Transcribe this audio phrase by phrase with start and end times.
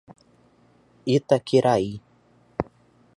[1.15, 1.91] Itaquiraí